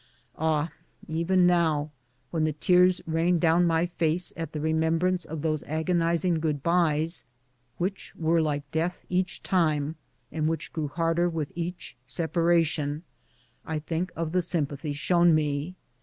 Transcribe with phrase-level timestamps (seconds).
[0.39, 0.71] Ah,
[1.07, 1.91] even now,
[2.31, 7.23] when the tears rain down my face at the remembrance of those agonizing good byes,
[7.77, 9.97] which were like death each time,
[10.31, 13.03] and which grew harder with each separation,
[13.63, 15.75] I think of the sympathy shown me.